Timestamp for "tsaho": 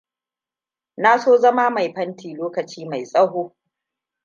3.05-3.55